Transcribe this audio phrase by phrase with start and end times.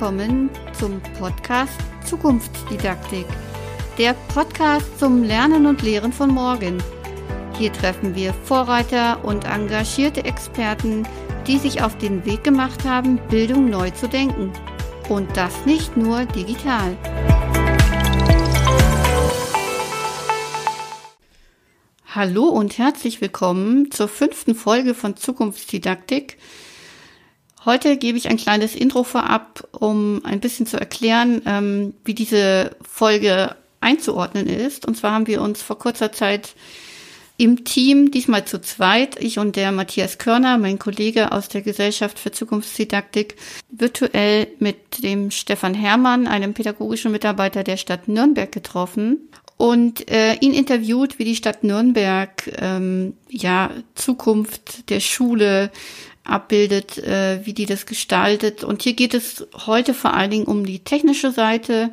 [0.00, 3.26] willkommen zum Podcast Zukunftsdidaktik,
[3.98, 6.82] der Podcast zum Lernen und Lehren von morgen.
[7.58, 11.06] Hier treffen wir Vorreiter und engagierte Experten,
[11.46, 14.50] die sich auf den Weg gemacht haben, Bildung neu zu denken.
[15.10, 16.96] Und das nicht nur digital.
[22.06, 26.38] Hallo und herzlich willkommen zur fünften Folge von Zukunftsdidaktik.
[27.64, 32.76] Heute gebe ich ein kleines Intro vorab, um ein bisschen zu erklären, ähm, wie diese
[32.80, 34.86] Folge einzuordnen ist.
[34.86, 36.54] Und zwar haben wir uns vor kurzer Zeit
[37.36, 42.18] im Team, diesmal zu zweit, ich und der Matthias Körner, mein Kollege aus der Gesellschaft
[42.18, 43.36] für Zukunftsdidaktik,
[43.70, 50.54] virtuell mit dem Stefan Herrmann, einem pädagogischen Mitarbeiter der Stadt Nürnberg getroffen und äh, ihn
[50.54, 55.70] interviewt, wie die Stadt Nürnberg ähm, ja Zukunft der Schule
[56.24, 58.64] abbildet, äh, wie die das gestaltet.
[58.64, 61.90] Und hier geht es heute vor allen Dingen um die technische Seite,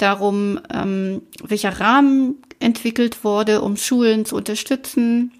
[0.00, 5.32] darum, ähm, welcher Rahmen entwickelt wurde, um Schulen zu unterstützen.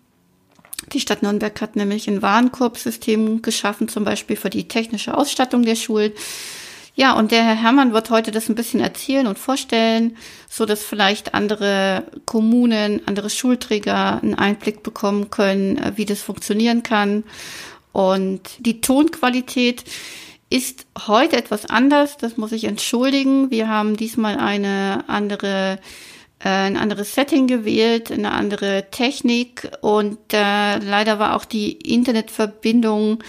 [0.92, 5.76] Die Stadt Nürnberg hat nämlich ein Warenkorbsystem geschaffen, zum Beispiel für die technische Ausstattung der
[5.76, 6.12] Schulen.
[6.94, 10.16] Ja, und der Herr Herrmann wird heute das ein bisschen erzählen und vorstellen,
[10.48, 16.82] so dass vielleicht andere Kommunen, andere Schulträger einen Einblick bekommen können, äh, wie das funktionieren
[16.82, 17.24] kann.
[17.92, 19.84] Und die Tonqualität
[20.48, 23.50] ist heute etwas anders, das muss ich entschuldigen.
[23.50, 25.78] Wir haben diesmal eine andere
[26.40, 33.22] äh, ein anderes Setting gewählt, eine andere Technik und äh, leider war auch die Internetverbindung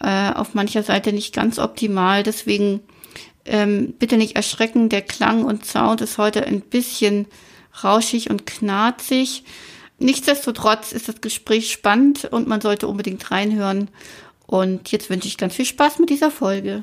[0.00, 2.22] äh, auf mancher Seite nicht ganz optimal.
[2.22, 2.80] Deswegen
[3.44, 7.26] ähm, bitte nicht erschrecken, der Klang und Sound ist heute ein bisschen
[7.82, 9.42] rauschig und knarzig.
[9.98, 13.88] Nichtsdestotrotz ist das Gespräch spannend und man sollte unbedingt reinhören.
[14.46, 16.82] Und jetzt wünsche ich ganz viel Spaß mit dieser Folge.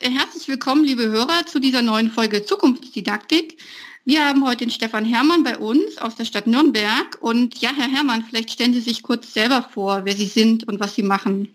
[0.00, 3.56] Herzlich willkommen, liebe Hörer, zu dieser neuen Folge Zukunftsdidaktik.
[4.04, 7.16] Wir haben heute den Stefan Herrmann bei uns aus der Stadt Nürnberg.
[7.20, 10.78] Und ja, Herr Herrmann, vielleicht stellen Sie sich kurz selber vor, wer Sie sind und
[10.78, 11.54] was Sie machen.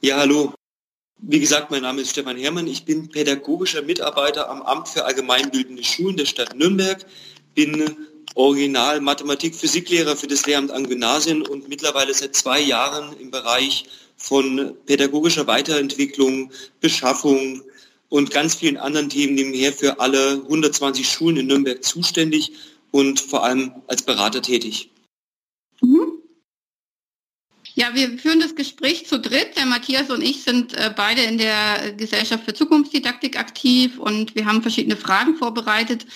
[0.00, 0.54] Ja, hallo.
[1.18, 2.66] Wie gesagt, mein Name ist Stefan Herrmann.
[2.66, 7.04] Ich bin pädagogischer Mitarbeiter am Amt für allgemeinbildende Schulen der Stadt Nürnberg
[7.66, 7.94] bin
[8.36, 13.84] Original Mathematik, Physiklehrer für das Lehramt an Gymnasien und mittlerweile seit zwei Jahren im Bereich
[14.16, 16.50] von pädagogischer Weiterentwicklung,
[16.80, 17.62] Beschaffung
[18.08, 22.52] und ganz vielen anderen Themen nebenher für alle 120 Schulen in Nürnberg zuständig
[22.92, 24.88] und vor allem als Berater tätig.
[25.82, 26.12] Mhm.
[27.74, 29.56] Ja, wir führen das Gespräch zu dritt.
[29.56, 34.46] Der Matthias und ich sind äh, beide in der Gesellschaft für Zukunftsdidaktik aktiv und wir
[34.46, 36.06] haben verschiedene Fragen vorbereitet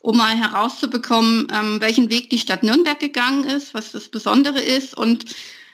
[0.00, 4.96] um mal herauszubekommen, ähm, welchen Weg die Stadt Nürnberg gegangen ist, was das Besondere ist.
[4.96, 5.24] Und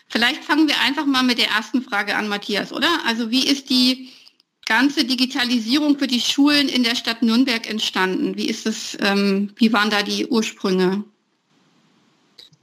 [0.09, 2.89] vielleicht fangen wir einfach mal mit der ersten Frage an, Matthias, oder?
[3.07, 4.09] Also wie ist die
[4.67, 8.37] ganze Digitalisierung für die Schulen in der Stadt Nürnberg entstanden?
[8.37, 11.05] Wie ist es, ähm, wie waren da die Ursprünge?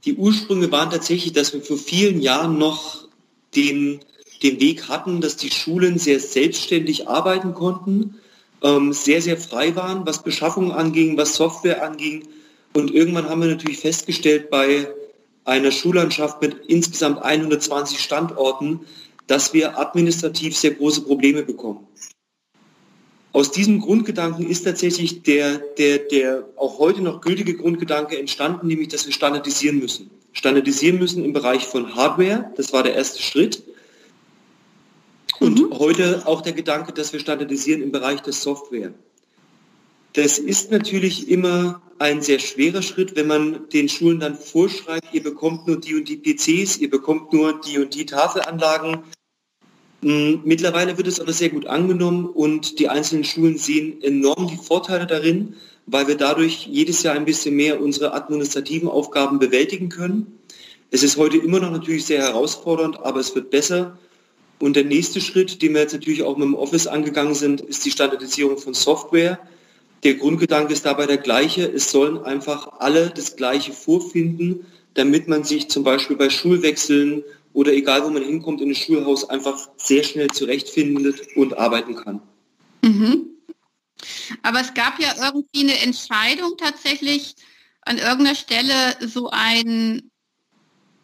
[0.04, 3.06] Die Ursprünge waren tatsächlich, dass wir vor vielen Jahren noch
[3.54, 4.00] den,
[4.42, 8.16] den Weg hatten, dass die Schulen sehr selbstständig arbeiten konnten
[8.62, 12.28] ähm, sehr, sehr frei waren, was Beschaffung anging, was Software anging.
[12.72, 14.88] Und irgendwann haben wir natürlich festgestellt bei
[15.44, 18.80] einer Schullandschaft mit insgesamt 120 Standorten,
[19.26, 21.86] dass wir administrativ sehr große Probleme bekommen.
[23.32, 28.88] Aus diesem Grundgedanken ist tatsächlich der, der, der auch heute noch gültige Grundgedanke entstanden, nämlich
[28.88, 30.10] dass wir standardisieren müssen.
[30.32, 33.62] Standardisieren müssen im Bereich von Hardware, das war der erste Schritt.
[35.40, 35.78] Und mhm.
[35.78, 38.92] heute auch der Gedanke, dass wir standardisieren im Bereich der Software.
[40.12, 45.22] Das ist natürlich immer ein sehr schwerer Schritt, wenn man den Schulen dann vorschreibt, ihr
[45.22, 49.04] bekommt nur die und die PCs, ihr bekommt nur die und die Tafelanlagen.
[50.02, 54.56] Hm, mittlerweile wird es aber sehr gut angenommen und die einzelnen Schulen sehen enorm die
[54.56, 55.54] Vorteile darin,
[55.86, 60.38] weil wir dadurch jedes Jahr ein bisschen mehr unsere administrativen Aufgaben bewältigen können.
[60.90, 63.98] Es ist heute immer noch natürlich sehr herausfordernd, aber es wird besser
[64.60, 67.84] und der nächste Schritt, den wir jetzt natürlich auch mit dem Office angegangen sind, ist
[67.84, 69.38] die Standardisierung von Software.
[70.04, 71.66] Der Grundgedanke ist dabei der gleiche.
[71.66, 77.24] Es sollen einfach alle das Gleiche vorfinden, damit man sich zum Beispiel bei Schulwechseln
[77.54, 82.20] oder egal wo man hinkommt in ein Schulhaus einfach sehr schnell zurechtfindet und arbeiten kann.
[82.82, 83.28] Mhm.
[84.42, 87.34] Aber es gab ja irgendwie eine Entscheidung tatsächlich
[87.82, 90.10] an irgendeiner Stelle so ein,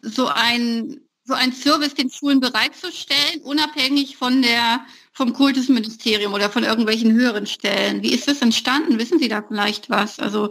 [0.01, 4.81] so ein so ein Service den Schulen bereitzustellen, unabhängig von der,
[5.13, 8.01] vom Kultusministerium oder von irgendwelchen höheren Stellen.
[8.01, 8.97] Wie ist das entstanden?
[8.97, 10.19] Wissen Sie da vielleicht was?
[10.19, 10.49] Also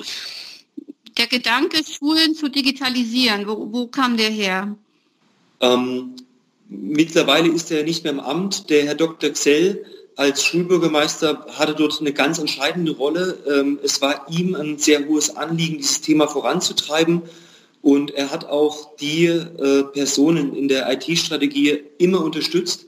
[1.16, 4.76] der Gedanke, Schulen zu digitalisieren, wo, wo kam der her?
[5.60, 6.14] Ähm,
[6.68, 8.70] Mittlerweile ist er nicht mehr im Amt.
[8.70, 9.30] Der Herr Dr.
[9.30, 9.84] Xell
[10.16, 13.38] als Schulbürgermeister hatte dort eine ganz entscheidende Rolle.
[13.46, 17.22] Ähm, es war ihm ein sehr hohes Anliegen, dieses Thema voranzutreiben.
[17.86, 22.86] Und er hat auch die äh, Personen in der IT-Strategie immer unterstützt.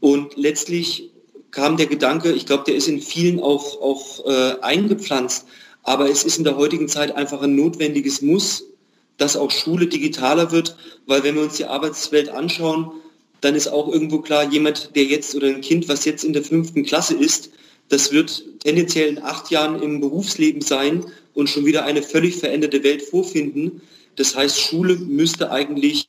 [0.00, 1.10] Und letztlich
[1.52, 5.46] kam der Gedanke, ich glaube, der ist in vielen auch, auch äh, eingepflanzt,
[5.84, 8.64] aber es ist in der heutigen Zeit einfach ein notwendiges Muss,
[9.16, 10.76] dass auch Schule digitaler wird,
[11.06, 12.90] weil wenn wir uns die Arbeitswelt anschauen,
[13.40, 16.42] dann ist auch irgendwo klar, jemand, der jetzt oder ein Kind, was jetzt in der
[16.42, 17.50] fünften Klasse ist,
[17.88, 22.82] das wird tendenziell in acht Jahren im Berufsleben sein und schon wieder eine völlig veränderte
[22.82, 23.82] Welt vorfinden.
[24.16, 26.08] Das heißt, Schule müsste eigentlich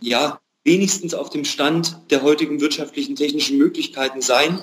[0.00, 4.60] ja wenigstens auf dem Stand der heutigen wirtschaftlichen, technischen Möglichkeiten sein.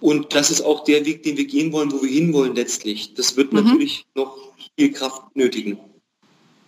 [0.00, 3.14] Und das ist auch der Weg, den wir gehen wollen, wo wir hinwollen letztlich.
[3.14, 3.64] Das wird mhm.
[3.64, 4.36] natürlich noch
[4.76, 5.78] viel Kraft nötigen.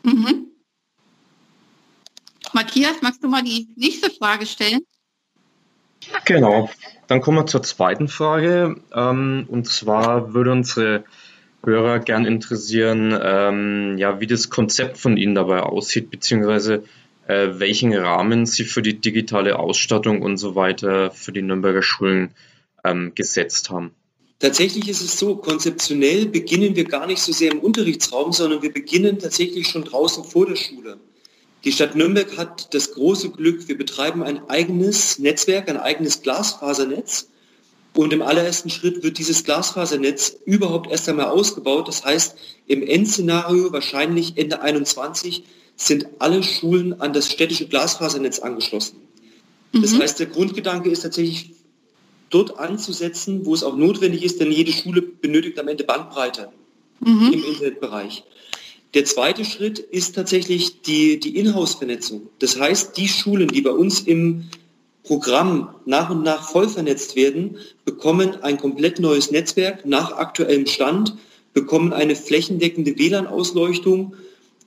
[0.02, 0.46] Mhm.
[2.52, 4.80] Matthias, magst du mal die nächste Frage stellen?
[6.24, 6.70] Genau,
[7.06, 8.80] dann kommen wir zur zweiten Frage.
[8.94, 11.04] Ähm, und zwar würde unsere
[11.64, 16.84] Hörer gern interessieren, ähm, ja, wie das Konzept von Ihnen dabei aussieht, beziehungsweise
[17.26, 22.30] äh, welchen Rahmen Sie für die digitale Ausstattung und so weiter für die Nürnberger Schulen
[22.84, 23.92] ähm, gesetzt haben.
[24.38, 28.72] Tatsächlich ist es so, konzeptionell beginnen wir gar nicht so sehr im Unterrichtsraum, sondern wir
[28.72, 30.98] beginnen tatsächlich schon draußen vor der Schule.
[31.64, 37.30] Die Stadt Nürnberg hat das große Glück, wir betreiben ein eigenes Netzwerk, ein eigenes Glasfasernetz.
[37.98, 41.88] Und im allerersten Schritt wird dieses Glasfasernetz überhaupt erst einmal ausgebaut.
[41.88, 42.36] Das heißt,
[42.68, 45.42] im Endszenario, wahrscheinlich Ende 21,
[45.74, 48.98] sind alle Schulen an das städtische Glasfasernetz angeschlossen.
[49.72, 49.82] Mhm.
[49.82, 51.54] Das heißt, der Grundgedanke ist tatsächlich
[52.30, 56.50] dort anzusetzen, wo es auch notwendig ist, denn jede Schule benötigt am Ende Bandbreite
[57.00, 57.32] mhm.
[57.32, 58.22] im Internetbereich.
[58.94, 62.28] Der zweite Schritt ist tatsächlich die, die Inhouse-Vernetzung.
[62.38, 64.44] Das heißt, die Schulen, die bei uns im
[65.08, 67.56] Programm nach und nach voll vernetzt werden,
[67.86, 71.16] bekommen ein komplett neues Netzwerk nach aktuellem Stand,
[71.54, 74.14] bekommen eine flächendeckende WLAN-Ausleuchtung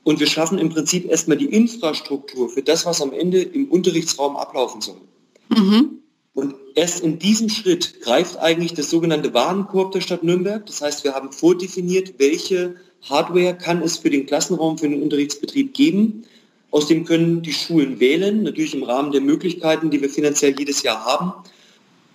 [0.02, 4.36] und wir schaffen im Prinzip erstmal die Infrastruktur für das, was am Ende im Unterrichtsraum
[4.36, 5.00] ablaufen soll.
[5.48, 6.00] Mhm.
[6.34, 10.66] Und erst in diesem Schritt greift eigentlich das sogenannte Warenkorb der Stadt Nürnberg.
[10.66, 15.72] Das heißt, wir haben vordefiniert, welche Hardware kann es für den Klassenraum, für den Unterrichtsbetrieb
[15.72, 16.24] geben.
[16.72, 20.82] Aus dem können die Schulen wählen, natürlich im Rahmen der Möglichkeiten, die wir finanziell jedes
[20.82, 21.32] Jahr haben.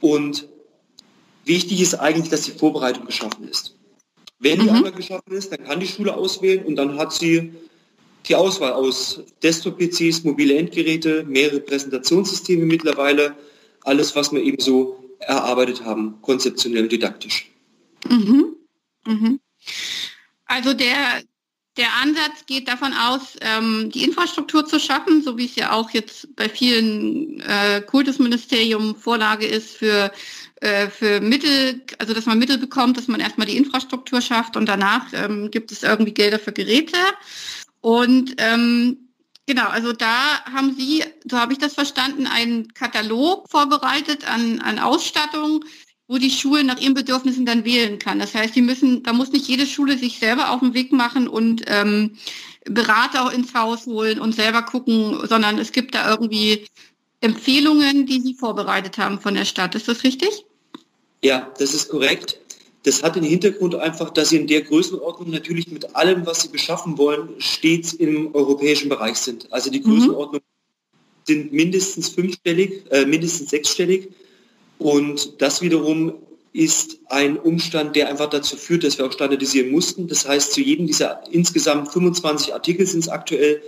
[0.02, 0.48] Und
[1.46, 3.76] wichtig ist eigentlich, dass die Vorbereitung geschaffen ist.
[4.40, 4.72] Wenn die mhm.
[4.78, 7.54] einmal geschaffen ist, dann kann die Schule auswählen und dann hat sie
[8.28, 13.36] die Auswahl aus Desktop-PCs, mobile Endgeräte, mehrere Präsentationssysteme mittlerweile,
[13.84, 17.52] alles, was wir eben so erarbeitet haben, konzeptionell und didaktisch.
[18.10, 18.56] Mhm.
[19.06, 19.40] Mhm.
[20.46, 21.22] Also der,
[21.78, 25.92] der Ansatz geht davon aus, ähm, die Infrastruktur zu schaffen, so wie es ja auch
[25.92, 30.12] jetzt bei vielen äh, Kultusministerium Vorlage ist für,
[30.62, 34.66] äh, für Mittel, also dass man Mittel bekommt, dass man erstmal die Infrastruktur schafft und
[34.66, 36.98] danach ähm, gibt es irgendwie Gelder für Geräte.
[37.82, 38.98] Und ähm,
[39.50, 44.78] Genau, also da haben Sie, so habe ich das verstanden, einen Katalog vorbereitet an, an
[44.78, 45.64] Ausstattung,
[46.08, 48.20] wo die Schule nach ihren Bedürfnissen dann wählen kann.
[48.20, 51.28] Das heißt, die müssen, da muss nicht jede Schule sich selber auf den Weg machen
[51.28, 52.18] und ähm,
[52.66, 56.66] Berater auch ins Haus holen und selber gucken, sondern es gibt da irgendwie
[57.22, 59.76] Empfehlungen, die Sie vorbereitet haben von der Stadt.
[59.76, 60.46] Ist das richtig?
[61.24, 62.40] Ja, das ist korrekt.
[62.84, 66.50] Das hat den Hintergrund einfach, dass Sie in der Größenordnung natürlich mit allem, was Sie
[66.50, 69.52] beschaffen wollen, stets im europäischen Bereich sind.
[69.52, 69.84] Also die mhm.
[69.84, 71.26] Größenordnung mhm.
[71.26, 74.10] sind mindestens fünfstellig, äh, mindestens sechsstellig.
[74.78, 76.14] Und das wiederum
[76.54, 80.08] ist ein Umstand, der einfach dazu führt, dass wir auch standardisieren mussten.
[80.08, 83.62] Das heißt, zu jedem dieser insgesamt 25 Artikel sind es aktuell,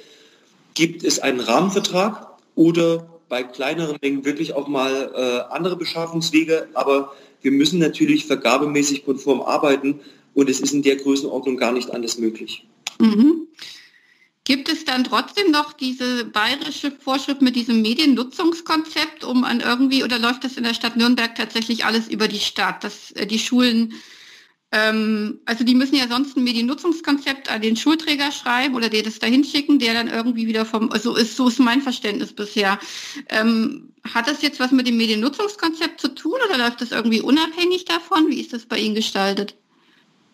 [0.73, 6.67] gibt es einen Rahmenvertrag oder bei kleineren Mengen wirklich auch mal äh, andere Beschaffungswege.
[6.73, 9.99] Aber wir müssen natürlich vergabemäßig konform arbeiten
[10.33, 12.65] und es ist in der Größenordnung gar nicht anders möglich.
[12.99, 13.47] Mhm.
[14.49, 20.17] Gibt es dann trotzdem noch diese bayerische Vorschrift mit diesem Mediennutzungskonzept, um an irgendwie, oder
[20.17, 23.93] läuft das in der Stadt Nürnberg tatsächlich alles über die Stadt, dass äh, die Schulen,
[24.71, 29.19] ähm, also die müssen ja sonst ein Mediennutzungskonzept an den Schulträger schreiben oder der das
[29.19, 32.79] dahin schicken, der dann irgendwie wieder vom, also ist, so ist mein Verständnis bisher.
[33.29, 37.85] Ähm, hat das jetzt was mit dem Mediennutzungskonzept zu tun oder läuft das irgendwie unabhängig
[37.85, 38.31] davon?
[38.31, 39.53] Wie ist das bei Ihnen gestaltet?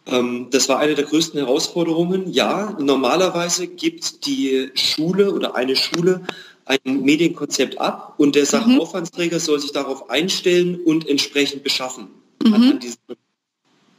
[0.08, 2.32] Ähm, das war eine der größten Herausforderungen.
[2.32, 6.22] Ja, normalerweise gibt die Schule oder eine Schule
[6.66, 8.48] ein Medienkonzept ab und der mhm.
[8.48, 12.08] Sachaufwandsträger soll sich darauf einstellen und entsprechend beschaffen.
[12.44, 12.80] Mhm.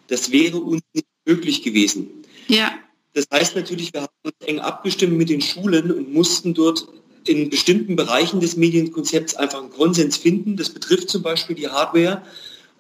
[0.09, 2.09] Das wäre uns nicht möglich gewesen.
[2.49, 2.73] Ja.
[3.13, 6.87] Das heißt natürlich, wir haben uns eng abgestimmt mit den Schulen und mussten dort
[7.27, 10.57] in bestimmten Bereichen des Medienkonzepts einfach einen Konsens finden.
[10.57, 12.23] Das betrifft zum Beispiel die Hardware.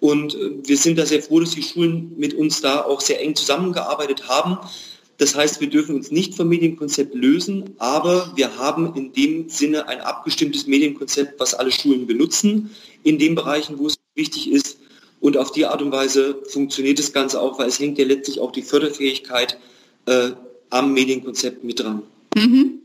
[0.00, 3.20] Und äh, wir sind da sehr froh, dass die Schulen mit uns da auch sehr
[3.20, 4.58] eng zusammengearbeitet haben.
[5.18, 9.88] Das heißt, wir dürfen uns nicht vom Medienkonzept lösen, aber wir haben in dem Sinne
[9.88, 12.70] ein abgestimmtes Medienkonzept, was alle Schulen benutzen,
[13.02, 14.78] in den Bereichen, wo es wichtig ist.
[15.20, 18.40] Und auf die Art und Weise funktioniert das Ganze auch, weil es hängt ja letztlich
[18.40, 19.58] auch die Förderfähigkeit
[20.04, 20.32] äh,
[20.68, 22.02] am Medienkonzept mit dran.
[22.34, 22.82] Mhm.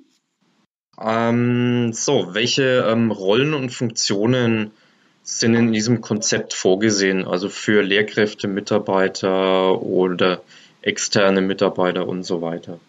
[1.00, 4.72] Ähm, so, welche ähm, Rollen und Funktionen
[5.24, 7.26] sind in diesem Konzept vorgesehen?
[7.26, 10.42] Also für Lehrkräfte, Mitarbeiter oder
[10.82, 12.80] externe Mitarbeiter und so weiter?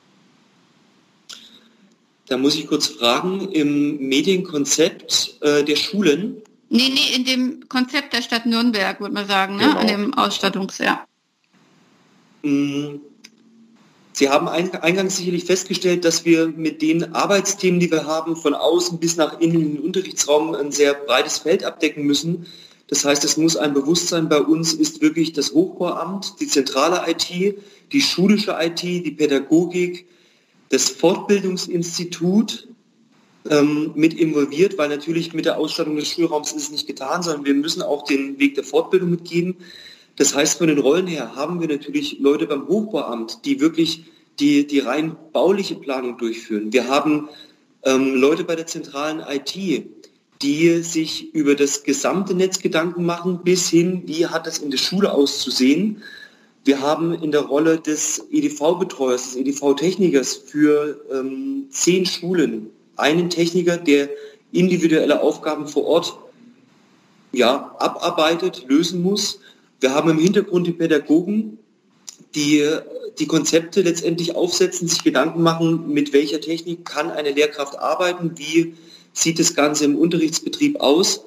[2.27, 6.37] Da muss ich kurz fragen, im Medienkonzept äh, der Schulen?
[6.71, 9.65] Nee, nee, in dem Konzept der Stadt Nürnberg, würde man sagen, ne?
[9.65, 9.79] genau.
[9.79, 11.07] an dem Ausstattungsjahr.
[12.43, 12.97] Mm,
[14.15, 18.99] Sie haben eingangs sicherlich festgestellt, dass wir mit den Arbeitsthemen, die wir haben, von außen
[18.99, 22.47] bis nach innen in den Unterrichtsraum ein sehr breites Feld abdecken müssen.
[22.89, 27.57] Das heißt, es muss ein Bewusstsein bei uns ist wirklich das Hochbauamt, die zentrale IT,
[27.91, 30.07] die schulische IT, die Pädagogik,
[30.69, 32.69] das Fortbildungsinstitut
[33.49, 37.47] ähm, mit involviert, weil natürlich mit der Ausstattung des Schulraums ist es nicht getan, sondern
[37.47, 39.57] wir müssen auch den Weg der Fortbildung mitgeben.
[40.17, 44.05] Das heißt, von den Rollen her haben wir natürlich Leute beim Hochbauamt, die wirklich
[44.39, 46.73] die, die rein bauliche Planung durchführen.
[46.73, 47.29] Wir haben
[47.85, 49.55] ähm, Leute bei der zentralen IT,
[50.43, 54.79] die sich über das gesamte Netz Gedanken machen, bis hin, wie hat das in der
[54.79, 56.03] Schule auszusehen.
[56.65, 63.77] Wir haben in der Rolle des EDV-Betreuers, des EDV-Technikers für ähm, zehn Schulen einen Techniker,
[63.77, 64.11] der
[64.53, 66.17] individuelle Aufgaben vor Ort
[67.33, 69.41] ja, abarbeitet, lösen muss.
[69.83, 71.59] Wir haben im Hintergrund die Pädagogen,
[72.37, 72.65] die
[73.19, 78.75] die Konzepte letztendlich aufsetzen, sich Gedanken machen, mit welcher Technik kann eine Lehrkraft arbeiten, wie
[79.13, 81.25] sieht das Ganze im Unterrichtsbetrieb aus.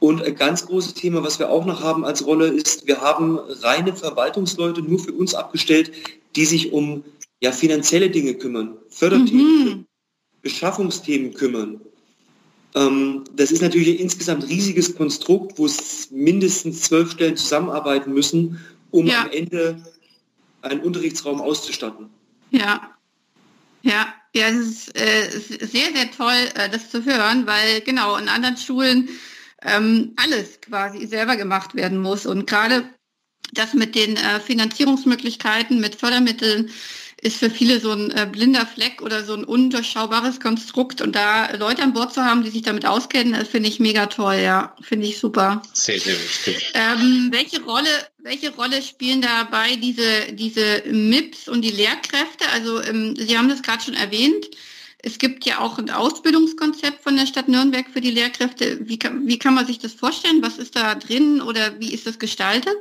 [0.00, 3.38] Und ein ganz großes Thema, was wir auch noch haben als Rolle, ist, wir haben
[3.38, 5.92] reine Verwaltungsleute nur für uns abgestellt,
[6.36, 7.04] die sich um
[7.40, 9.86] ja, finanzielle Dinge kümmern, Förderthemen, mhm.
[10.42, 11.80] Beschaffungsthemen kümmern.
[12.74, 18.60] Ähm, das ist natürlich ein insgesamt riesiges Konstrukt, wo es mindestens zwölf Stellen zusammenarbeiten müssen,
[18.90, 19.22] um ja.
[19.22, 19.82] am Ende
[20.62, 22.10] einen Unterrichtsraum auszustatten.
[22.50, 22.90] Ja,
[23.82, 28.28] ja, ja, es ist äh, sehr, sehr toll, äh, das zu hören, weil genau in
[28.28, 29.08] anderen Schulen
[29.62, 32.26] ähm, alles quasi selber gemacht werden muss.
[32.26, 32.88] Und gerade
[33.52, 36.70] das mit den äh, Finanzierungsmöglichkeiten, mit Fördermitteln,
[37.24, 41.00] ist für viele so ein äh, blinder Fleck oder so ein undurchschaubares Konstrukt.
[41.00, 44.34] Und da Leute an Bord zu haben, die sich damit auskennen, finde ich mega toll,
[44.34, 44.76] ja.
[44.82, 45.62] Finde ich super.
[45.72, 46.72] Sehr, sehr wichtig.
[46.74, 47.88] Ähm, welche Rolle,
[48.18, 52.44] welche Rolle spielen dabei diese, diese MIPS und die Lehrkräfte?
[52.52, 54.50] Also ähm, Sie haben das gerade schon erwähnt.
[54.98, 58.80] Es gibt ja auch ein Ausbildungskonzept von der Stadt Nürnberg für die Lehrkräfte.
[58.86, 60.42] Wie kann, wie kann man sich das vorstellen?
[60.42, 62.76] Was ist da drin oder wie ist das gestaltet?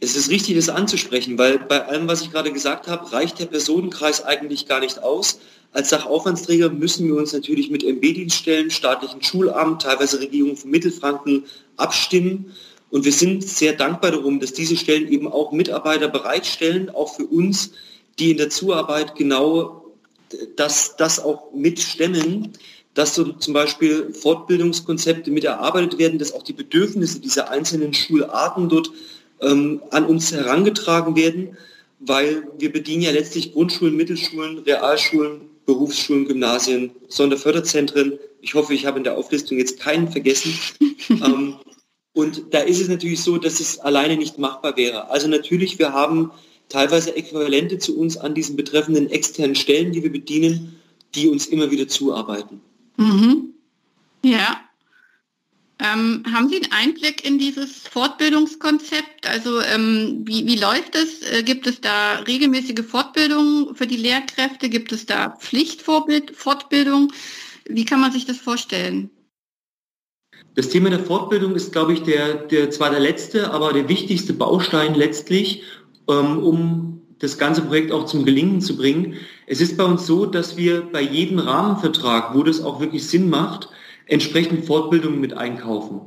[0.00, 3.46] Es ist richtig, das anzusprechen, weil bei allem, was ich gerade gesagt habe, reicht der
[3.46, 5.40] Personenkreis eigentlich gar nicht aus.
[5.72, 11.44] Als Sachaufwandsträger müssen wir uns natürlich mit MB-Dienststellen, staatlichen Schulamt, teilweise Regierung von Mittelfranken
[11.76, 12.54] abstimmen.
[12.90, 17.26] Und wir sind sehr dankbar darum, dass diese Stellen eben auch Mitarbeiter bereitstellen, auch für
[17.26, 17.72] uns,
[18.18, 19.84] die in der Zuarbeit genau
[20.56, 22.52] das, das auch mitstemmen,
[22.94, 28.68] dass so zum Beispiel Fortbildungskonzepte mit erarbeitet werden, dass auch die Bedürfnisse dieser einzelnen Schularten
[28.68, 28.90] dort
[29.40, 31.56] ähm, an uns herangetragen werden,
[32.00, 38.18] weil wir bedienen ja letztlich Grundschulen, Mittelschulen, Realschulen, Berufsschulen, Gymnasien, Sonderförderzentren.
[38.40, 40.58] Ich hoffe, ich habe in der Auflistung jetzt keinen vergessen.
[41.10, 41.56] ähm,
[42.14, 45.10] und da ist es natürlich so, dass es alleine nicht machbar wäre.
[45.10, 46.30] Also natürlich, wir haben
[46.68, 50.76] teilweise Äquivalente zu uns an diesen betreffenden externen Stellen, die wir bedienen,
[51.14, 52.60] die uns immer wieder zuarbeiten.
[52.96, 53.54] Mhm.
[54.24, 54.67] Ja,
[55.80, 59.28] ähm, haben Sie einen Einblick in dieses Fortbildungskonzept?
[59.28, 61.22] Also ähm, wie, wie läuft es?
[61.30, 64.68] Äh, gibt es da regelmäßige Fortbildungen für die Lehrkräfte?
[64.68, 67.12] Gibt es da Pflichtfortbildung?
[67.68, 69.10] Wie kann man sich das vorstellen?
[70.56, 74.32] Das Thema der Fortbildung ist, glaube ich, der, der zwar der letzte, aber der wichtigste
[74.32, 75.62] Baustein letztlich,
[76.08, 79.16] ähm, um das ganze Projekt auch zum Gelingen zu bringen.
[79.46, 83.30] Es ist bei uns so, dass wir bei jedem Rahmenvertrag, wo das auch wirklich Sinn
[83.30, 83.68] macht,
[84.08, 86.00] entsprechend Fortbildungen mit einkaufen.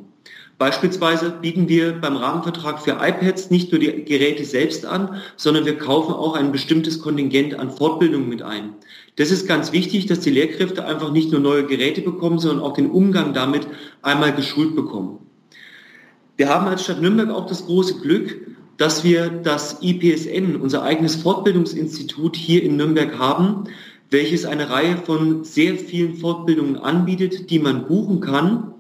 [0.58, 5.75] Beispielsweise bieten wir beim Rahmenvertrag für iPads nicht nur die Geräte selbst an, sondern wir
[5.75, 8.75] kaufen auch ein bestimmtes Kontingent an Fortbildungen mit ein.
[9.15, 12.74] Das ist ganz wichtig, dass die Lehrkräfte einfach nicht nur neue Geräte bekommen, sondern auch
[12.74, 13.65] den Umgang damit
[14.03, 15.20] einmal geschult bekommen.
[16.38, 18.41] Wir haben als Stadt Nürnberg auch das große Glück,
[18.77, 23.65] dass wir das IPSN, unser eigenes Fortbildungsinstitut hier in Nürnberg haben,
[24.12, 28.74] welches eine Reihe von sehr vielen Fortbildungen anbietet, die man buchen kann.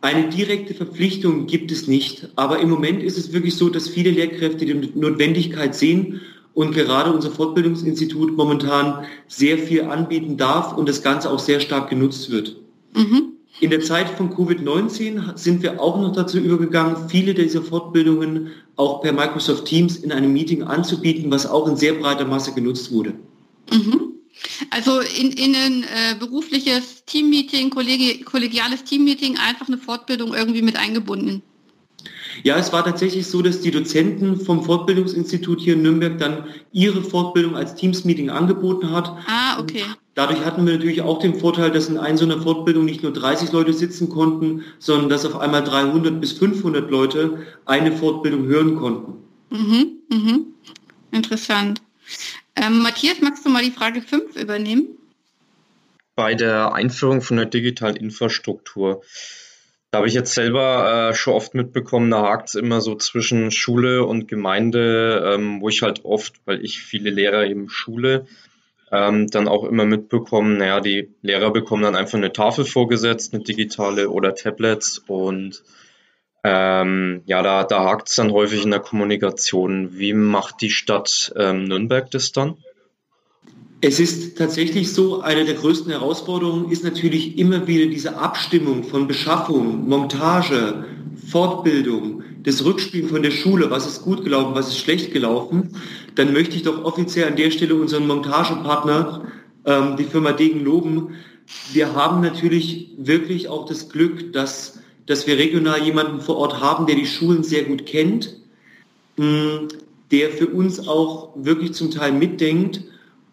[0.00, 4.10] Eine direkte Verpflichtung gibt es nicht, aber im Moment ist es wirklich so, dass viele
[4.10, 6.22] Lehrkräfte die Notwendigkeit sehen
[6.54, 11.90] und gerade unser Fortbildungsinstitut momentan sehr viel anbieten darf und das Ganze auch sehr stark
[11.90, 12.56] genutzt wird.
[12.96, 13.34] Mhm.
[13.60, 19.02] In der Zeit von Covid-19 sind wir auch noch dazu übergegangen, viele dieser Fortbildungen auch
[19.02, 23.12] per Microsoft Teams in einem Meeting anzubieten, was auch in sehr breiter Masse genutzt wurde.
[23.70, 24.09] Mhm.
[24.70, 30.76] Also in, in ein äh, berufliches Teammeeting, kollegi kollegiales Teammeeting, einfach eine Fortbildung irgendwie mit
[30.76, 31.42] eingebunden.
[32.42, 37.02] Ja, es war tatsächlich so, dass die Dozenten vom Fortbildungsinstitut hier in Nürnberg dann ihre
[37.02, 39.14] Fortbildung als Teams-Meeting angeboten hat.
[39.26, 39.82] Ah, okay.
[39.82, 43.02] Und dadurch hatten wir natürlich auch den Vorteil, dass in einer so einer Fortbildung nicht
[43.02, 48.46] nur 30 Leute sitzen konnten, sondern dass auf einmal 300 bis 500 Leute eine Fortbildung
[48.46, 49.14] hören konnten.
[49.50, 50.46] Mhm, mhm.
[51.10, 51.82] Interessant.
[52.56, 54.88] Ähm, Matthias, magst du mal die Frage 5 übernehmen?
[56.16, 59.02] Bei der Einführung von der digitalen Infrastruktur.
[59.90, 63.50] Da habe ich jetzt selber äh, schon oft mitbekommen, da hakt es immer so zwischen
[63.50, 68.26] Schule und Gemeinde, ähm, wo ich halt oft, weil ich viele Lehrer eben schule,
[68.92, 73.42] ähm, dann auch immer mitbekommen, naja, die Lehrer bekommen dann einfach eine Tafel vorgesetzt, eine
[73.42, 75.64] digitale oder Tablets und
[76.42, 79.98] ähm, ja, da, da hakt es dann häufig in der Kommunikation.
[79.98, 82.56] Wie macht die Stadt ähm, Nürnberg das dann?
[83.82, 89.06] Es ist tatsächlich so, eine der größten Herausforderungen ist natürlich immer wieder diese Abstimmung von
[89.06, 90.84] Beschaffung, Montage,
[91.30, 95.76] Fortbildung, das Rückspielen von der Schule, was ist gut gelaufen, was ist schlecht gelaufen.
[96.14, 99.26] Dann möchte ich doch offiziell an der Stelle unseren Montagepartner,
[99.64, 101.14] ähm, die Firma Degen, loben.
[101.72, 106.86] Wir haben natürlich wirklich auch das Glück, dass dass wir regional jemanden vor Ort haben,
[106.86, 108.36] der die Schulen sehr gut kennt,
[109.16, 109.68] mm,
[110.10, 112.82] der für uns auch wirklich zum Teil mitdenkt.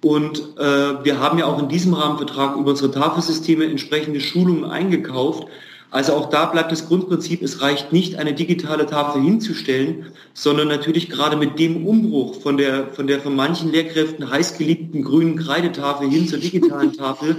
[0.01, 5.47] Und äh, wir haben ja auch in diesem Rahmenvertrag über unsere Tafelsysteme entsprechende Schulungen eingekauft.
[5.89, 11.09] Also auch da bleibt das Grundprinzip, es reicht nicht, eine digitale Tafel hinzustellen, sondern natürlich
[11.09, 16.27] gerade mit dem Umbruch von der von der von manchen Lehrkräften heißgeliebten grünen Kreidetafel hin
[16.27, 17.37] zur digitalen Tafel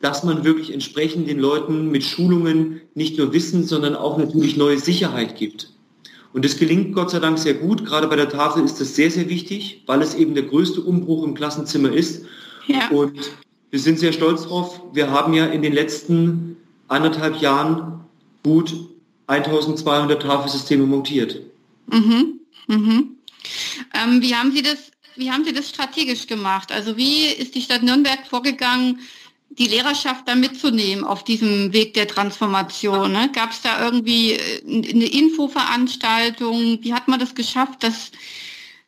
[0.00, 4.78] dass man wirklich entsprechend den Leuten mit Schulungen nicht nur Wissen, sondern auch natürlich neue
[4.78, 5.72] Sicherheit gibt.
[6.32, 7.84] Und das gelingt Gott sei Dank sehr gut.
[7.84, 11.24] Gerade bei der Tafel ist das sehr, sehr wichtig, weil es eben der größte Umbruch
[11.24, 12.24] im Klassenzimmer ist.
[12.66, 12.88] Ja.
[12.90, 13.32] Und
[13.70, 14.80] wir sind sehr stolz drauf.
[14.92, 16.56] Wir haben ja in den letzten
[16.86, 18.00] anderthalb Jahren
[18.42, 18.74] gut
[19.26, 21.40] 1200 Tafelsysteme montiert.
[21.90, 22.40] Mhm.
[22.66, 23.16] Mhm.
[23.94, 26.72] Ähm, wie haben Sie das, wie haben Sie das strategisch gemacht?
[26.72, 29.00] Also wie ist die Stadt Nürnberg vorgegangen,
[29.50, 33.12] die Lehrerschaft da mitzunehmen auf diesem Weg der Transformation?
[33.12, 33.30] Ne?
[33.32, 36.78] Gab es da irgendwie äh, eine Infoveranstaltung?
[36.82, 38.10] Wie hat man das geschafft, dass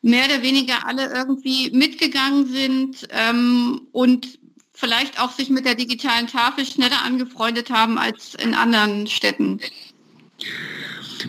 [0.02, 4.38] mehr oder weniger alle irgendwie mitgegangen sind ähm, und
[4.72, 9.60] vielleicht auch sich mit der digitalen Tafel schneller angefreundet haben als in anderen Städten?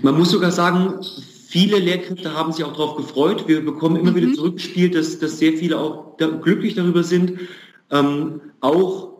[0.01, 0.99] Man muss sogar sagen,
[1.49, 3.47] viele Lehrkräfte haben sich auch darauf gefreut.
[3.47, 4.15] Wir bekommen immer mhm.
[4.15, 7.39] wieder zurückgespielt, dass, dass sehr viele auch da, glücklich darüber sind.
[7.91, 9.10] Ähm, auch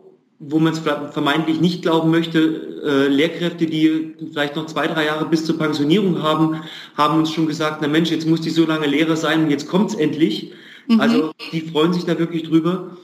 [0.44, 5.26] wo man es vermeintlich nicht glauben möchte, äh, Lehrkräfte, die vielleicht noch zwei, drei Jahre
[5.26, 6.62] bis zur Pensionierung haben,
[6.96, 9.68] haben uns schon gesagt, na Mensch, jetzt muss die so lange Lehrer sein und jetzt
[9.68, 10.52] kommt's endlich.
[10.88, 11.00] Mhm.
[11.00, 12.96] Also die freuen sich da wirklich drüber.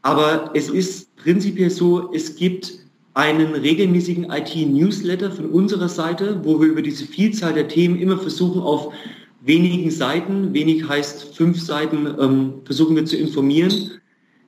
[0.00, 2.72] Aber es ist prinzipiell so, es gibt
[3.14, 8.62] einen regelmäßigen IT-Newsletter von unserer Seite, wo wir über diese Vielzahl der Themen immer versuchen,
[8.62, 8.94] auf
[9.42, 14.00] wenigen Seiten, wenig heißt fünf Seiten, ähm, versuchen wir zu informieren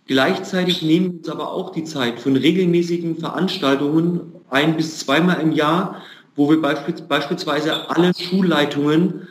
[0.06, 5.52] Gleichzeitig nehmen wir uns aber auch die Zeit von regelmäßigen Veranstaltungen ein bis zweimal im
[5.52, 6.02] Jahr,
[6.36, 9.28] wo wir beispielsweise alle Schulleitungen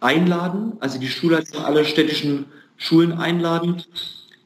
[0.00, 3.82] einladen, also die Schulleitungen aller städtischen Schulen einladen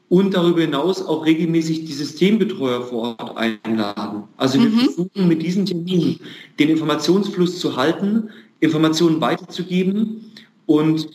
[0.09, 4.23] und darüber hinaus auch regelmäßig die Systembetreuer vor Ort einladen.
[4.37, 4.79] Also wir mhm.
[4.79, 6.19] versuchen mit diesen Terminen
[6.59, 10.31] den Informationsfluss zu halten, Informationen weiterzugeben
[10.65, 11.09] und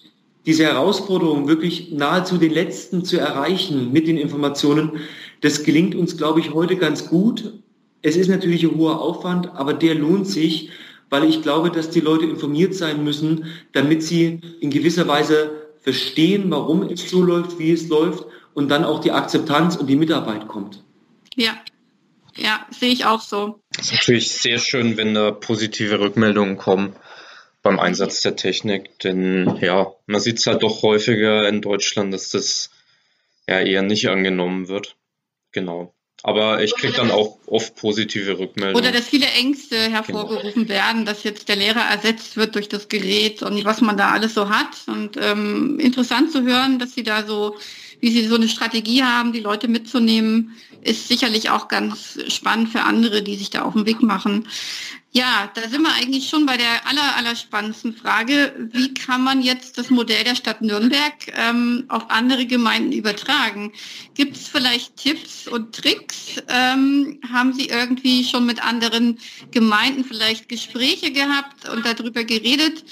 [0.46, 5.00] diese Herausforderung wirklich nahezu den letzten zu erreichen mit den Informationen,
[5.40, 7.52] das gelingt uns, glaube ich, heute ganz gut.
[8.02, 10.70] Es ist natürlich ein hoher Aufwand, aber der lohnt sich,
[11.10, 16.50] weil ich glaube, dass die Leute informiert sein müssen, damit sie in gewisser Weise verstehen,
[16.50, 18.24] warum es so läuft, wie es läuft
[18.54, 20.82] und dann auch die Akzeptanz und die Mitarbeit kommt.
[21.34, 21.56] Ja,
[22.36, 23.60] ja, sehe ich auch so.
[23.78, 26.94] Es ist natürlich sehr schön, wenn da positive Rückmeldungen kommen
[27.68, 32.30] beim Einsatz der Technik, denn ja, man sieht es halt doch häufiger in Deutschland, dass
[32.30, 32.70] das
[33.46, 34.96] ja eher nicht angenommen wird.
[35.52, 35.92] Genau.
[36.22, 38.74] Aber ich kriege dann auch oft positive Rückmeldungen.
[38.74, 40.68] Oder dass viele Ängste hervorgerufen genau.
[40.70, 44.32] werden, dass jetzt der Lehrer ersetzt wird durch das Gerät und was man da alles
[44.32, 44.74] so hat.
[44.86, 47.54] Und ähm, interessant zu hören, dass Sie da so
[48.00, 52.82] wie Sie so eine Strategie haben, die Leute mitzunehmen, ist sicherlich auch ganz spannend für
[52.82, 54.46] andere, die sich da auf den Weg machen.
[55.10, 58.52] Ja, da sind wir eigentlich schon bei der aller, aller spannendsten Frage.
[58.72, 63.72] Wie kann man jetzt das Modell der Stadt Nürnberg ähm, auf andere Gemeinden übertragen?
[64.14, 66.36] Gibt es vielleicht Tipps und Tricks?
[66.48, 69.18] Ähm, haben Sie irgendwie schon mit anderen
[69.50, 72.84] Gemeinden vielleicht Gespräche gehabt und darüber geredet?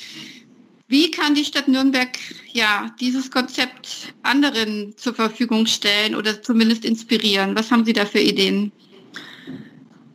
[0.88, 2.10] Wie kann die Stadt Nürnberg
[2.52, 7.56] ja dieses Konzept anderen zur Verfügung stellen oder zumindest inspirieren?
[7.56, 8.70] Was haben Sie da für Ideen?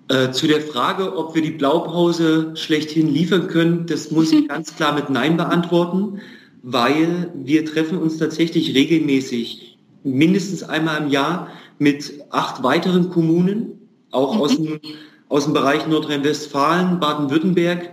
[0.07, 4.75] Äh, zu der Frage, ob wir die Blaupause schlechthin liefern können, das muss ich ganz
[4.75, 6.21] klar mit Nein beantworten,
[6.63, 14.35] weil wir treffen uns tatsächlich regelmäßig, mindestens einmal im Jahr, mit acht weiteren Kommunen, auch
[14.35, 14.41] mhm.
[14.41, 14.79] aus, dem,
[15.27, 17.89] aus dem Bereich Nordrhein-Westfalen, Baden-Württemberg.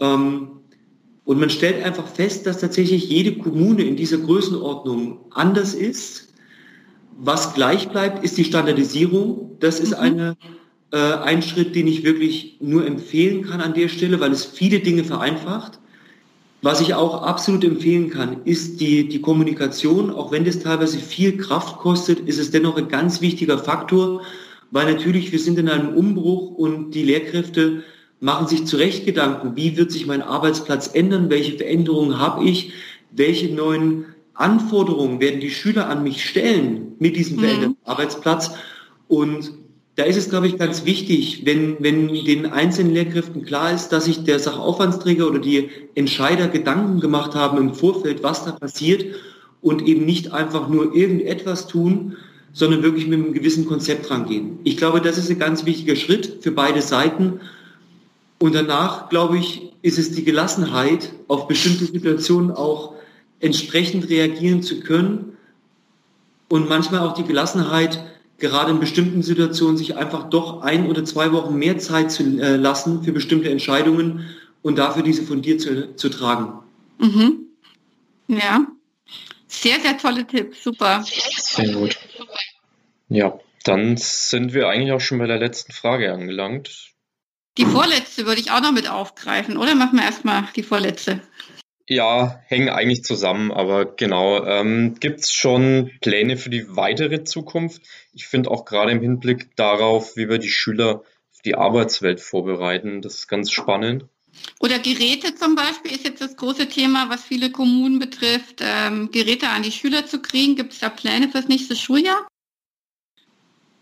[0.00, 0.55] Ähm,
[1.26, 6.32] und man stellt einfach fest, dass tatsächlich jede Kommune in dieser Größenordnung anders ist.
[7.18, 9.56] Was gleich bleibt, ist die Standardisierung.
[9.58, 9.96] Das ist mhm.
[9.96, 10.36] eine,
[10.92, 14.78] äh, ein Schritt, den ich wirklich nur empfehlen kann an der Stelle, weil es viele
[14.78, 15.80] Dinge vereinfacht.
[16.62, 20.10] Was ich auch absolut empfehlen kann, ist die, die Kommunikation.
[20.10, 24.22] Auch wenn das teilweise viel Kraft kostet, ist es dennoch ein ganz wichtiger Faktor,
[24.70, 27.82] weil natürlich wir sind in einem Umbruch und die Lehrkräfte
[28.20, 32.72] machen sich zu Recht Gedanken, wie wird sich mein Arbeitsplatz ändern, welche Veränderungen habe ich,
[33.10, 37.40] welche neuen Anforderungen werden die Schüler an mich stellen mit diesem mhm.
[37.40, 38.52] veränderten Arbeitsplatz.
[39.08, 39.52] Und
[39.96, 44.04] da ist es, glaube ich, ganz wichtig, wenn, wenn den einzelnen Lehrkräften klar ist, dass
[44.04, 49.06] sich der Sachaufwandsträger oder die Entscheider Gedanken gemacht haben im Vorfeld, was da passiert
[49.62, 52.16] und eben nicht einfach nur irgendetwas tun,
[52.52, 54.58] sondern wirklich mit einem gewissen Konzept rangehen.
[54.64, 57.40] Ich glaube, das ist ein ganz wichtiger Schritt für beide Seiten
[58.38, 62.94] und danach, glaube ich, ist es die Gelassenheit, auf bestimmte Situationen auch
[63.40, 65.36] entsprechend reagieren zu können
[66.48, 68.02] und manchmal auch die Gelassenheit,
[68.38, 72.56] gerade in bestimmten Situationen sich einfach doch ein oder zwei Wochen mehr Zeit zu äh,
[72.56, 74.26] lassen für bestimmte Entscheidungen
[74.62, 76.52] und dafür diese von dir zu, zu tragen.
[76.98, 77.46] Mhm.
[78.28, 78.66] Ja,
[79.46, 81.04] sehr, sehr tolle Tipps, super.
[81.04, 81.96] Sehr gut.
[83.08, 86.95] Ja, dann sind wir eigentlich auch schon bei der letzten Frage angelangt.
[87.58, 89.74] Die vorletzte würde ich auch noch mit aufgreifen, oder?
[89.74, 91.22] Machen wir erstmal die vorletzte.
[91.88, 94.44] Ja, hängen eigentlich zusammen, aber genau.
[94.44, 97.82] Ähm, Gibt es schon Pläne für die weitere Zukunft?
[98.12, 103.02] Ich finde auch gerade im Hinblick darauf, wie wir die Schüler auf die Arbeitswelt vorbereiten,
[103.02, 104.06] das ist ganz spannend.
[104.58, 109.48] Oder Geräte zum Beispiel ist jetzt das große Thema, was viele Kommunen betrifft, ähm, Geräte
[109.48, 110.56] an die Schüler zu kriegen.
[110.56, 112.26] Gibt es da Pläne fürs nächste Schuljahr?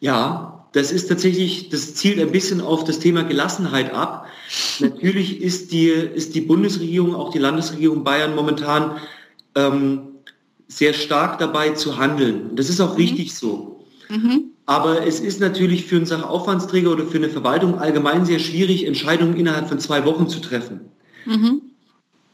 [0.01, 4.27] Ja, das ist tatsächlich, das zielt ein bisschen auf das Thema Gelassenheit ab.
[4.81, 8.97] Natürlich ist die, ist die Bundesregierung, auch die Landesregierung Bayern momentan
[9.55, 10.01] ähm,
[10.67, 12.57] sehr stark dabei zu handeln.
[12.57, 12.97] Das ist auch mhm.
[12.97, 13.87] richtig so.
[14.09, 14.51] Mhm.
[14.67, 19.37] Aber es ist natürlich für einen Sachaufwandsträger oder für eine Verwaltung allgemein sehr schwierig, Entscheidungen
[19.37, 20.81] innerhalb von zwei Wochen zu treffen.
[21.25, 21.63] Mhm.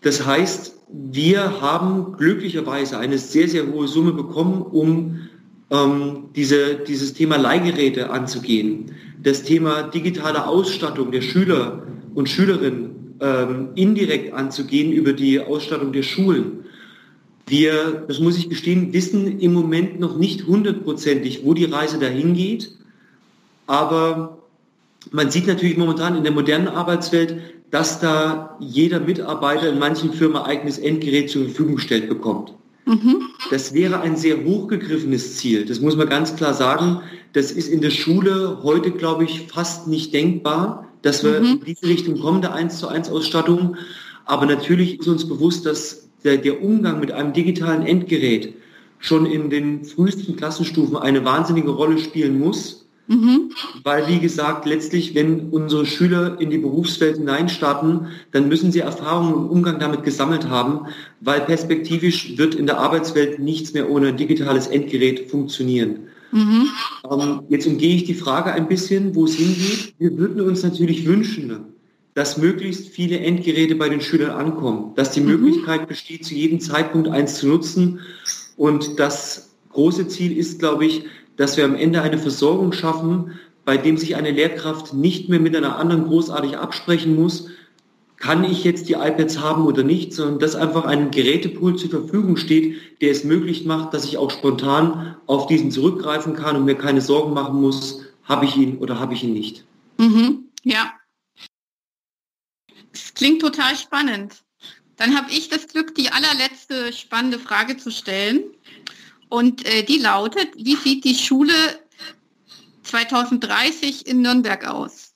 [0.00, 5.28] Das heißt, wir haben glücklicherweise eine sehr, sehr hohe Summe bekommen, um
[5.70, 13.68] ähm, diese, dieses Thema Leihgeräte anzugehen, das Thema digitale Ausstattung der Schüler und Schülerinnen ähm,
[13.74, 16.64] indirekt anzugehen über die Ausstattung der Schulen.
[17.46, 22.34] Wir, das muss ich gestehen, wissen im Moment noch nicht hundertprozentig, wo die Reise dahin
[22.34, 22.72] geht.
[23.66, 24.38] Aber
[25.10, 27.36] man sieht natürlich momentan in der modernen Arbeitswelt,
[27.70, 32.52] dass da jeder Mitarbeiter in manchen Firmen eigenes Endgerät zur Verfügung gestellt bekommt.
[32.90, 33.22] Mhm.
[33.50, 35.64] Das wäre ein sehr hochgegriffenes Ziel.
[35.64, 37.02] Das muss man ganz klar sagen.
[37.32, 41.46] Das ist in der Schule heute, glaube ich, fast nicht denkbar, dass wir mhm.
[41.46, 43.76] in diese Richtung kommen, der 1 zu 1 Ausstattung.
[44.24, 48.54] Aber natürlich ist uns bewusst, dass der, der Umgang mit einem digitalen Endgerät
[48.98, 53.50] schon in den frühesten Klassenstufen eine wahnsinnige Rolle spielen muss Mhm.
[53.82, 59.34] Weil, wie gesagt, letztlich, wenn unsere Schüler in die Berufswelt hineinstarten, dann müssen sie Erfahrungen
[59.34, 60.86] im Umgang damit gesammelt haben,
[61.20, 66.06] weil perspektivisch wird in der Arbeitswelt nichts mehr ohne digitales Endgerät funktionieren.
[66.30, 66.68] Mhm.
[67.10, 69.94] Ähm, jetzt umgehe ich die Frage ein bisschen, wo es hingeht.
[69.98, 71.64] Wir würden uns natürlich wünschen,
[72.14, 75.30] dass möglichst viele Endgeräte bei den Schülern ankommen, dass die mhm.
[75.30, 77.98] Möglichkeit besteht, zu jedem Zeitpunkt eins zu nutzen.
[78.56, 81.04] Und das große Ziel ist, glaube ich,
[81.40, 85.56] dass wir am Ende eine Versorgung schaffen, bei dem sich eine Lehrkraft nicht mehr mit
[85.56, 87.48] einer anderen großartig absprechen muss,
[88.18, 92.36] kann ich jetzt die iPads haben oder nicht, sondern dass einfach ein Gerätepool zur Verfügung
[92.36, 96.74] steht, der es möglich macht, dass ich auch spontan auf diesen zurückgreifen kann und mir
[96.74, 99.64] keine Sorgen machen muss, habe ich ihn oder habe ich ihn nicht.
[99.96, 100.92] Mhm, ja.
[102.92, 104.42] Es klingt total spannend.
[104.98, 108.42] Dann habe ich das Glück, die allerletzte spannende Frage zu stellen.
[109.30, 111.52] Und äh, die lautet, wie sieht die Schule
[112.82, 115.14] 2030 in Nürnberg aus?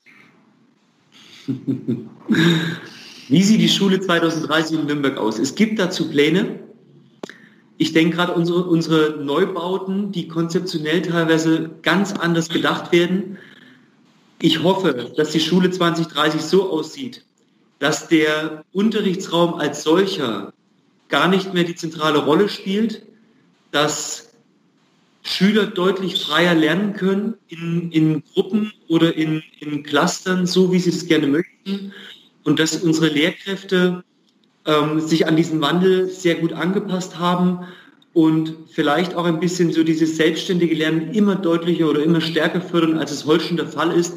[3.29, 5.41] wie sieht die Schule 2030 in Nürnberg aus?
[5.41, 6.61] Es gibt dazu Pläne.
[7.77, 13.37] Ich denke gerade unsere, unsere Neubauten, die konzeptionell teilweise ganz anders gedacht werden.
[14.41, 17.25] Ich hoffe, dass die Schule 2030 so aussieht,
[17.81, 20.53] dass der Unterrichtsraum als solcher
[21.09, 23.03] gar nicht mehr die zentrale Rolle spielt,
[23.75, 24.31] dass
[25.25, 30.93] Schüler deutlich freier lernen können in, in Gruppen oder in, in Clustern, so wie sie
[30.93, 31.93] das gerne möchten,
[32.45, 34.05] und dass unsere Lehrkräfte
[34.67, 37.67] ähm, sich an diesen Wandel sehr gut angepasst haben
[38.13, 42.99] und vielleicht auch ein bisschen so dieses selbstständige Lernen immer deutlicher oder immer stärker fördern,
[42.99, 44.15] als es heute schon der Fall ist.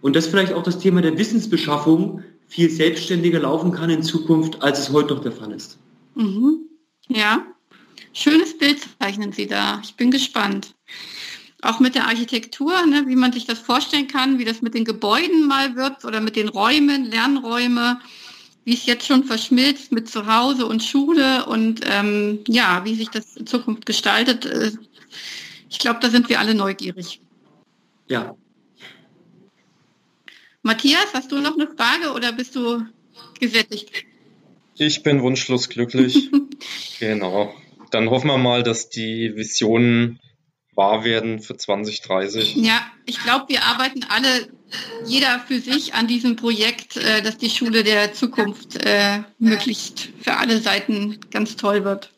[0.00, 4.78] Und dass vielleicht auch das Thema der Wissensbeschaffung viel selbstständiger laufen kann in Zukunft, als
[4.78, 5.78] es heute noch der Fall ist.
[6.14, 6.68] Mhm.
[7.08, 7.44] Ja,
[8.16, 9.80] schönes Bild zeichnen Sie da.
[9.84, 10.74] Ich bin gespannt.
[11.62, 14.84] Auch mit der Architektur, ne, wie man sich das vorstellen kann, wie das mit den
[14.84, 17.98] Gebäuden mal wird oder mit den Räumen, Lernräume
[18.66, 23.36] wie es jetzt schon verschmilzt mit Zuhause und Schule und ähm, ja, wie sich das
[23.36, 24.44] in Zukunft gestaltet.
[24.44, 24.72] Äh,
[25.70, 27.20] ich glaube, da sind wir alle neugierig.
[28.08, 28.34] Ja.
[30.62, 32.84] Matthias, hast du noch eine Frage oder bist du
[33.38, 33.92] gesättigt?
[34.74, 36.28] Ich bin wunschlos glücklich.
[36.98, 37.54] genau.
[37.90, 40.18] Dann hoffen wir mal, dass die Visionen
[40.74, 42.56] wahr werden für 2030.
[42.56, 44.48] Ja, ich glaube, wir arbeiten alle,
[45.06, 50.36] jeder für sich an diesem Projekt, äh, dass die Schule der Zukunft äh, möglichst für
[50.36, 52.10] alle Seiten ganz toll wird.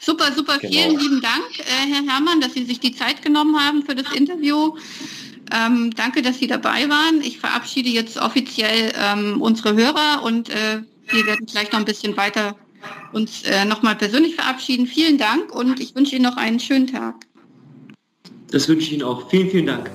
[0.00, 0.72] Super, super, genau.
[0.72, 4.12] vielen lieben Dank, äh, Herr Herrmann, dass Sie sich die Zeit genommen haben für das
[4.12, 4.76] Interview.
[5.54, 7.20] Ähm, danke, dass Sie dabei waren.
[7.22, 12.16] Ich verabschiede jetzt offiziell ähm, unsere Hörer und äh, wir werden gleich noch ein bisschen
[12.16, 12.56] weiter
[13.12, 14.86] uns äh, nochmal persönlich verabschieden.
[14.86, 17.26] Vielen Dank und ich wünsche Ihnen noch einen schönen Tag.
[18.50, 19.28] Das wünsche ich Ihnen auch.
[19.30, 19.90] Vielen, vielen Dank.